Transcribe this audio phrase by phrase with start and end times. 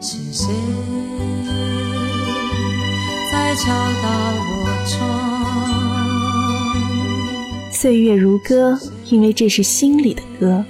[0.00, 0.54] 是谁
[3.32, 5.00] 在敲打我窗？
[7.72, 10.64] 岁月如歌，因为这是心里的歌，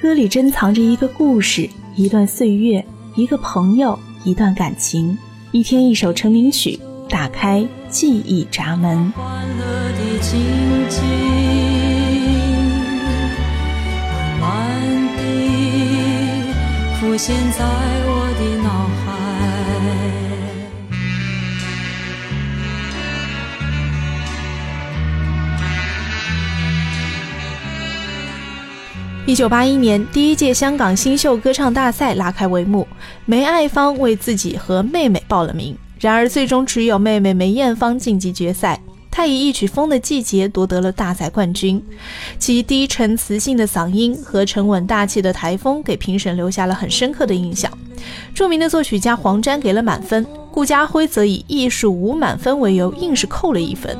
[0.00, 2.84] 歌里珍藏着一个故事，一段岁月，
[3.16, 5.18] 一个朋友，一段感情。
[5.52, 6.78] 一天一首成名曲，
[7.08, 9.10] 打开记忆闸门。
[9.12, 10.40] 欢乐的情
[10.88, 11.02] 景，
[14.06, 14.80] 慢慢
[15.16, 15.20] 地
[17.00, 17.64] 浮现在
[18.06, 19.20] 我的脑海。
[29.26, 32.88] 一九八一年，第一届香港新秀歌唱大赛拉开帷幕，
[33.26, 38.80] 梅爱芳为自己和妹妹报了名，然而最终只有妹妹梅艳芳晋级决赛。
[39.10, 41.80] 她以一曲《风的季节》夺得了大赛冠军，
[42.38, 47.70] 其低沉磁性的嗓音和沉稳大气的台风给评审留下了很深刻的印象。
[48.34, 53.96] 著名的作曲家黄沾给了满分，顾嘉辉则以艺术无满分为由，硬是扣了一分。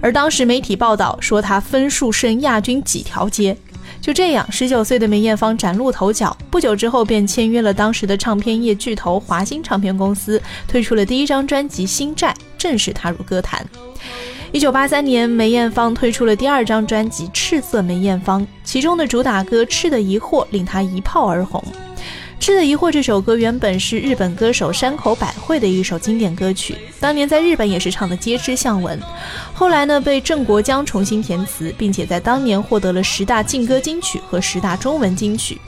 [0.00, 3.56] 而当时媒体报道说他分数胜亚军几条街。
[4.00, 13.66] 就这样，十九岁的梅艳芳崭露头角，不久之后便签约了当时的唱片业巨头华星唱片公司，推出了第一张专辑《新债》，正式踏入歌坛。
[14.52, 21.62] 一九八三年，梅艳芳推出了第二张专辑《赤色梅艳芳》，其中的主打歌《赤的疑惑》令她一炮而红。
[22.40, 28.98] 《吃的疑惑》这首歌原本是日本歌手山口百惠的一首经典歌曲，当年在日本也是唱的皆知巷闻。
[29.52, 35.60] 后来呢，被郑国江重新填词，并且在当年获得了十大劲歌金曲和十大中文金曲。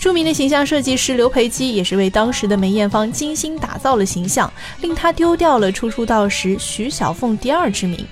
[0.00, 8.04] 著名的形象设计师刘培基也是为当时的梅艳芳精心打造了形象，令她丢掉了初出道时徐小凤第二之名。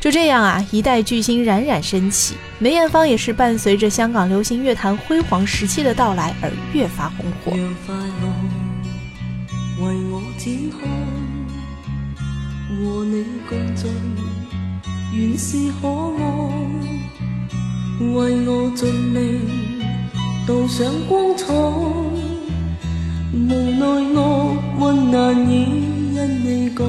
[0.00, 7.56] 就这样啊，一代巨星冉冉升起，梅艳芳也是伴随着香港流行乐坛辉煌时期的到来而越发红火。
[7.56, 8.28] 让快乐
[9.80, 10.86] 为我展开，
[12.68, 13.88] 和你共聚，
[15.12, 16.20] 原是可爱。
[17.98, 19.40] 为我尽力
[20.46, 21.52] 镀上光彩，
[23.32, 25.52] 无奈我运难以
[26.14, 26.84] 因你改。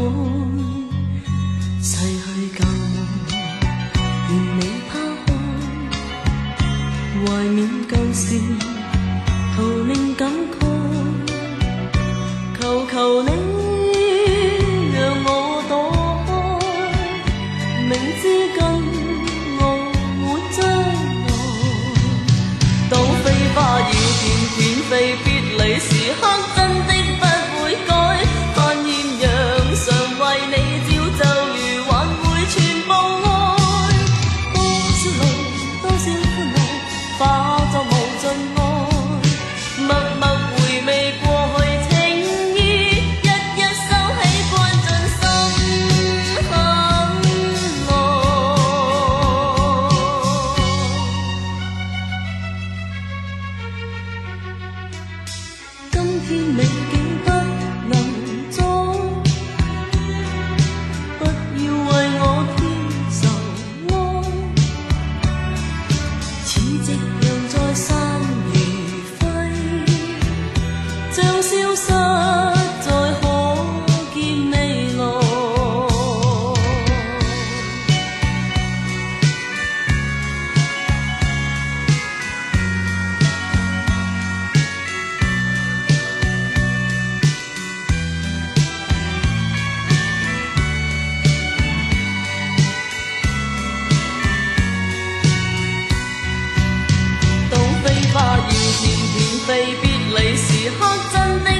[98.87, 101.56] 明天被别离时刻真的